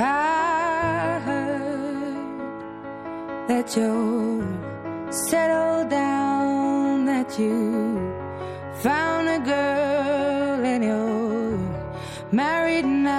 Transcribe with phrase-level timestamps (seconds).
[0.00, 1.48] I heard
[3.48, 4.44] that you
[5.10, 7.98] settled down, that you
[8.80, 11.58] found a girl and you're
[12.30, 13.10] married now.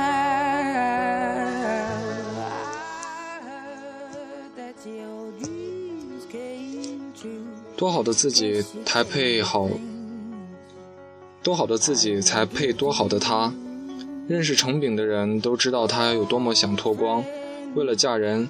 [2.40, 7.44] I heard that your dreams came true.
[7.76, 9.68] 多好的自己才配好，
[11.44, 13.52] 多好的自己才配多好的他。
[14.30, 17.24] 认识程炳的人都知道他有多么想脱光。
[17.74, 18.48] 为了嫁人，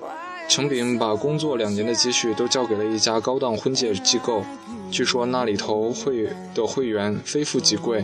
[0.49, 4.43] 程炳把工作两年的积蓄都交给了一家高档婚介机构。
[4.91, 8.03] 据说那里头会的会员非富即贵，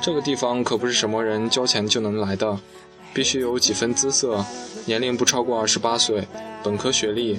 [0.00, 2.56] 这个地方可不是什么人交钱就能来的，
[3.12, 4.44] 必须有几分姿色，
[4.86, 6.28] 年龄不超过二十八岁，
[6.62, 7.36] 本科学历。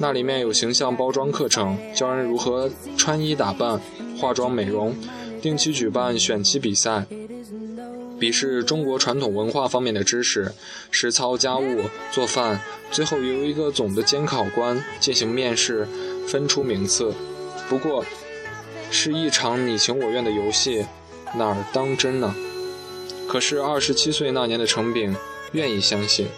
[0.00, 3.80] 那里面有形象包装课程，教人如何穿衣打扮、
[4.18, 4.92] 化妆美容，
[5.40, 7.06] 定期举办选妻比赛。
[8.20, 10.52] 笔试中国传统文化方面的知识，
[10.90, 15.88] 实操家务、做饭，最后由一个总的监考官进行面试，
[16.28, 17.14] 分出名次。
[17.68, 18.04] 不过，
[18.90, 20.84] 是一场你情我愿的游戏，
[21.34, 22.34] 哪儿当真呢？
[23.26, 25.16] 可是二十七岁那年的程炳
[25.52, 26.28] 愿意相信。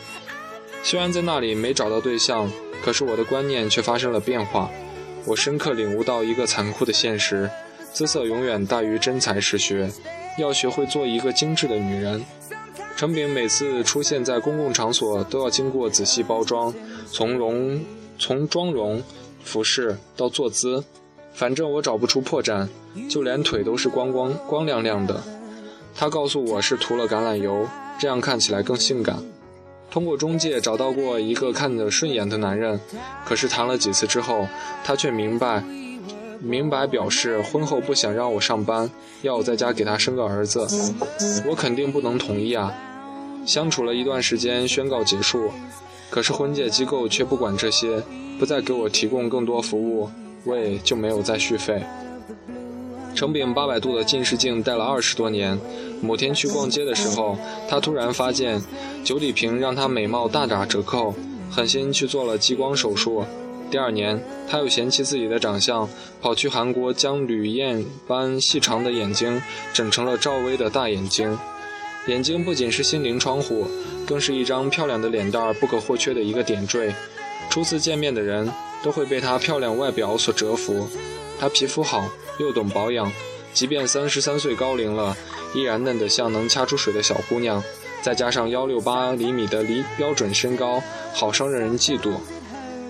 [0.84, 2.48] 虽然在那里没找到对象，
[2.84, 4.70] 可是我的观念却发生了变化。
[5.24, 7.50] 我深刻领悟到一个残酷的现实：
[7.92, 9.90] 姿色永远大于真才实学。
[10.38, 12.24] 要学会做一个精致的女人。
[12.96, 16.72] 程炳每次出现在公共场所，都要经过仔细包装，
[17.10, 17.80] 从容
[18.18, 19.02] 从妆容、
[19.42, 20.84] 服饰到坐姿，
[21.34, 22.68] 反正我找不出破绽，
[23.08, 25.20] 就连腿都是光光光亮亮的。
[25.94, 27.66] 他告诉我是涂了橄榄油，
[27.98, 29.16] 这样看起来更性感。
[29.90, 32.80] 通过中介找到过一个看着顺眼的男人，
[33.26, 34.46] 可是谈了几次之后，
[34.84, 35.64] 他却明白。
[36.44, 38.90] 明白表示婚后不想让我上班，
[39.22, 40.66] 要我在家给他生个儿子，
[41.48, 42.74] 我肯定不能同意啊。
[43.46, 45.50] 相处了一段时间，宣告结束，
[46.10, 48.02] 可是婚介机构却不管这些，
[48.38, 50.10] 不再给我提供更多服务，
[50.44, 51.80] 我也就没有再续费。
[53.14, 55.56] 程炳八百度的近视镜戴了二十多年，
[56.00, 58.60] 某天去逛街的时候，他突然发现
[59.04, 61.14] 酒里瓶让他美貌大打折扣，
[61.50, 63.24] 狠心去做了激光手术。
[63.72, 65.88] 第二年，他又嫌弃自己的长相，
[66.20, 69.40] 跑去韩国将吕燕般细长的眼睛
[69.72, 71.38] 整成了赵薇的大眼睛。
[72.06, 73.66] 眼睛不仅是心灵窗户，
[74.06, 76.94] 更是一张漂亮的脸蛋儿不可或缺的一个点缀。
[77.48, 78.52] 初次见面的人
[78.82, 80.86] 都会被她漂亮外表所折服。
[81.40, 82.06] 她皮肤好，
[82.38, 83.10] 又懂保养，
[83.54, 85.16] 即便三十三岁高龄了，
[85.54, 87.64] 依然嫩得像能掐出水的小姑娘。
[88.02, 90.82] 再加上幺六八厘米的离标准身高，
[91.14, 92.16] 好生让人嫉妒。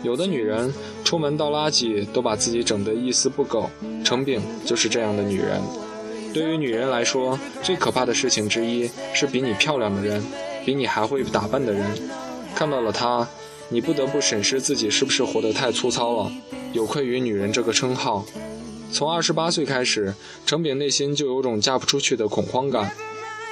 [0.02, 0.72] 有的女人
[1.04, 3.70] 出门倒垃圾都把自己整得一丝不苟，
[4.04, 5.60] 程炳就是这样的女人。
[6.34, 10.22] 对于女人来说，最可怕的事情之一是比你漂亮的人，
[10.64, 11.86] 比你还会打扮的人。
[12.54, 13.28] 看到了她，
[13.68, 16.32] 你不得不审视自己是不是活得太粗糙了，
[16.72, 18.24] 有愧于女人这个称号。
[18.90, 20.14] 从二十八岁开始，
[20.44, 22.92] 程炳内心就有种嫁不出去的恐慌感。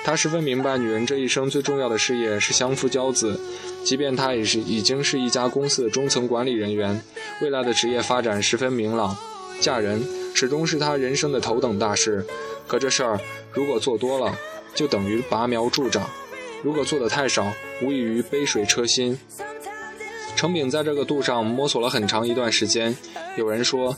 [0.03, 3.39] 他十分明白，女人这一生最重要的事业是相夫教子。
[3.85, 7.01] 即便他也是已经是一家公司的中层管理人员，
[7.41, 9.17] 未来的职业发展十分明朗，
[9.61, 10.03] 嫁人
[10.35, 12.25] 始终是他人生的头等大事。
[12.67, 13.21] 可这事儿
[13.53, 14.37] 如果做多了，
[14.75, 16.03] 就等于拔苗助长；
[16.63, 19.19] 如果做的太少，无异于杯水车薪。
[20.37, 22.97] 程炳在这个度上摸索了很长一段时间。
[23.37, 23.97] 有人说，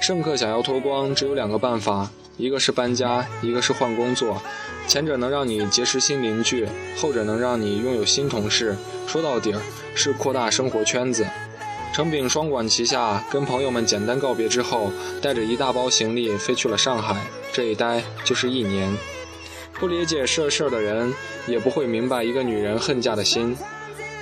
[0.00, 2.10] 盛客想要脱光，只有两个办法。
[2.40, 4.42] 一个是搬家，一个是换工作，
[4.88, 8.74] 前者能让你结识新邻居，后者能让你拥有新同事。
[9.06, 9.60] 说到底儿
[9.94, 11.26] 是扩大生活圈子。
[11.92, 14.90] 程炳双管齐下，跟朋友们简单告别之后，
[15.20, 17.20] 带着一大包行李飞去了上海。
[17.52, 18.96] 这一待就是一年。
[19.78, 21.12] 不理解这事儿的人，
[21.46, 23.54] 也不会明白一个女人恨嫁的心。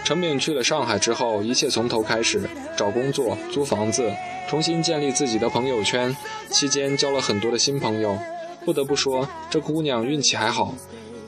[0.08, 2.40] 程敏去了上海之后，一切从头开始，
[2.74, 4.10] 找工作、租房子。
[4.48, 6.16] 重新建立自己的朋友圈，
[6.50, 8.18] 期间交了很多的新朋友。
[8.64, 10.74] 不得不说，这姑娘运气还好，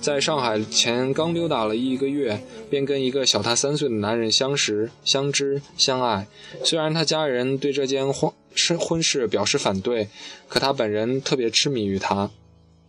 [0.00, 6.26] 在上海前刚溜达了一个月，便跟一个小她三岁的男人相识、相知、相爱。
[6.64, 10.08] 虽然她家人对这件婚事婚事表示反对，
[10.48, 12.30] 可她本人特别痴迷于他。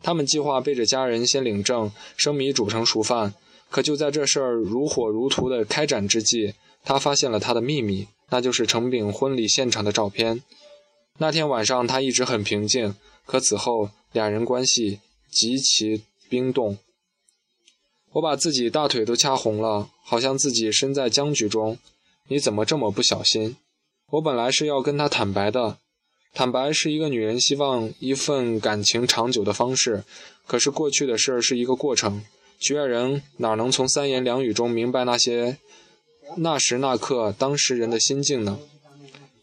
[0.02, 3.34] 他们计划背着家人先领证，生米煮成熟饭。
[3.72, 6.54] 可就在这事儿如火如荼的开展之际，
[6.84, 8.08] 他发现了他的秘密。
[8.30, 10.42] 那就是程炳婚礼现场的照片。
[11.18, 12.96] 那天晚上他一直很平静，
[13.26, 16.78] 可此后两人关系极其冰冻。
[18.14, 21.78] 我把自己大腿都掐红了，好像自己身在僵局中。
[22.30, 23.58] 你怎么这么不小心？
[24.12, 25.78] 我本来是要跟他坦白的，
[26.34, 30.06] 坦白是一个女人希望一份感情长久的方式。
[30.48, 32.24] 可是过去的事儿是一个过程，
[32.62, 35.58] 局外人哪能从三言两语中明白那些？
[36.38, 38.60] 那时那刻当时人的心境呢？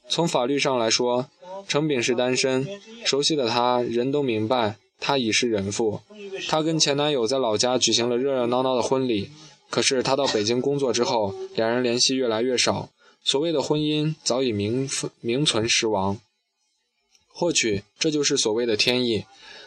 [0.08, 1.28] 从法律上来说，
[1.66, 2.64] 程炳是单身，
[3.04, 6.00] 熟悉的他人都明白，他已是人妇。
[6.46, 9.30] 他跟前男友在老家举行了热热闹闹的婚礼，
[9.68, 12.88] 可是他到北京工作之后，两人联系越来越少，
[13.24, 14.88] 所谓的婚姻早已名
[15.20, 16.20] 名存实亡。
[17.38, 19.24] 或许这就是所谓的天意。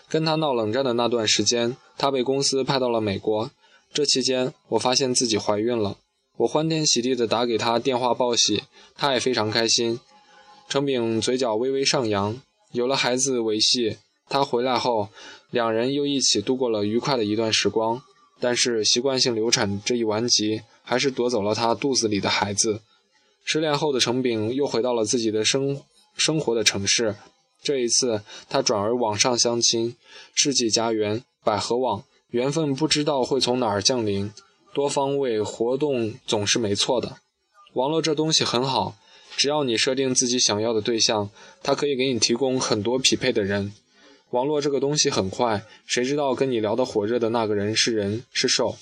[0.09, 3.49] 跟他闹冷战的那段时间，他被公司派到了美国。
[3.93, 5.95] 这期间，我发现自己怀孕了。
[6.35, 8.63] 我欢天喜地地打给他电话报喜，
[8.93, 10.01] 他也非常开心。
[10.67, 12.41] 程炳嘴角微微上扬，
[12.73, 13.99] 有了孩子维系。
[14.27, 15.07] 他回来后，
[15.49, 18.01] 两人又一起度过了愉快的一段时光。
[18.41, 22.81] 但是习惯性流产这一顽疾，还是夺走了他肚子里的孩子。
[23.45, 25.81] 失恋后的程炳又回到了自己的生
[26.17, 27.15] 生活的城市。
[27.61, 29.95] 这一次，他转而网上相亲，
[30.33, 34.31] 世纪佳缘，百合网，缘分不知道会从哪儿降临，
[34.73, 37.17] 多方位活动总是没错的。
[37.73, 38.95] 网络这东西很好，
[39.37, 41.29] 只要你设定自己想要的对象，
[41.61, 43.73] 它可以给你提供很多匹配的人。
[44.31, 48.77] 网络这个东西很快，谁知道跟你聊得火热的那个人是人是兽？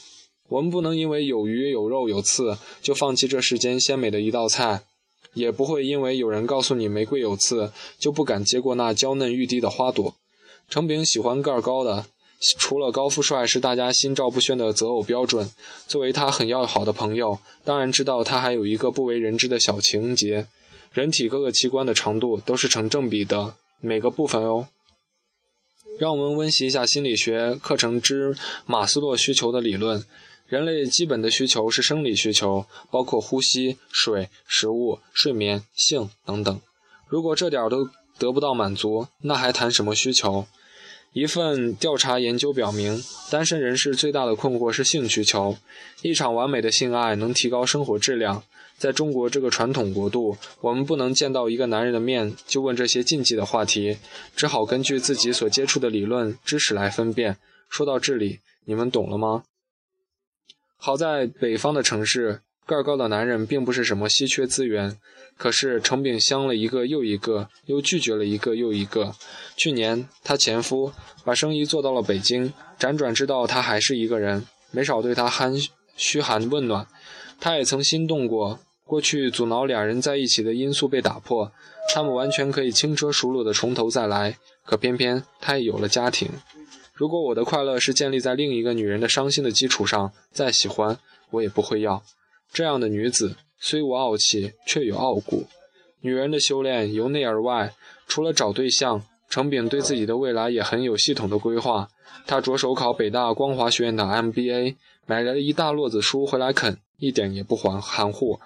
[0.48, 4.84] 我们不能因为有鱼有肉有刺，就放弃这世间鲜美的一道菜。
[5.34, 10.16] 也不会因为有人告诉你玫瑰有刺，就不敢接过那娇嫩欲滴的花朵。
[10.70, 12.06] 程炳喜欢个儿高的，
[12.58, 15.52] 除了高富帅是大家心照不宣的择偶标准，
[15.88, 20.48] 作为他很要好的朋友，当然知道他还有一个不为人知的小情节：
[20.94, 24.68] 人体各个器官的长度都是成正比的，每个部分哦。
[26.00, 28.34] 让我们温习一下心理学课程之
[28.66, 30.06] 马斯洛需求的理论。
[30.50, 36.60] 人类基本的需求是生理需求，包括呼吸、水、食物、睡眠、性等等。
[37.08, 37.88] 如果这点都
[38.18, 40.48] 得不到满足，那还谈什么需求？
[41.14, 45.58] 一份调查研究表明，单身人士最大的困惑是性需求。
[46.02, 48.44] 一场完美的性爱能提高生活质量。
[48.78, 53.98] 在中国这个传统国度，我们不能见到一个男人的面就问这些禁忌的话题，
[54.36, 57.38] 只好根据自己所接触的理论知识来分辨。
[57.70, 59.44] 说到这里，你们懂了吗？
[60.82, 64.98] 好在北方的城市，个儿高的男人并不是什么稀缺资源。
[65.38, 69.14] 可是程炳相了一个又一个，又拒绝了一个又一个。
[69.58, 70.94] 去年，她前夫
[71.26, 75.54] 把生意做到了北京，辗转知道她还是一个人，没少对她寒
[75.98, 76.88] 嘘寒问暖。
[77.42, 81.52] 他也曾心动过，过去阻挠两人在一起的因素被打破，
[81.94, 84.38] 他们完全可以轻车熟路的从头再来。
[84.66, 86.30] 可偏偏他也有了家庭。
[87.00, 91.00] 如果我的快乐是建立在另一个女人的伤心的基础上，再喜欢
[91.30, 92.04] 我也不会要。
[92.52, 95.48] 这样的女子虽无傲气，却有傲骨。
[96.02, 97.74] 女人的修炼由内而外，
[98.06, 101.88] 除了找对象，程炳对自己的未来也很有系统的规划。
[102.28, 104.76] 他着手考北大光华学院的 MBA，
[105.06, 108.42] 买了一大摞子书回来啃，一点也不含含糊。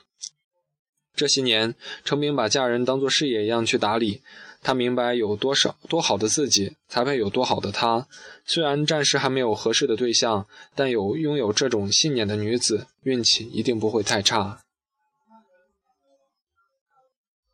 [1.16, 4.22] 这些年，程明把嫁人当做事业一样去打理。
[4.66, 8.08] 他明白有多少多好的自己，才配有多好的他。
[8.46, 14.63] 虽然暂时还没有合适的对象，但有拥有这种信念的女子，运气一定不会太差。